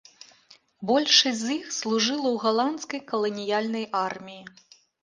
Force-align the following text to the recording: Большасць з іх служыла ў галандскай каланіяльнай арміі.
Большасць 0.91 1.43
з 1.43 1.47
іх 1.57 1.69
служыла 1.81 2.25
ў 2.25 2.45
галандскай 2.47 3.01
каланіяльнай 3.13 3.89
арміі. 4.07 4.43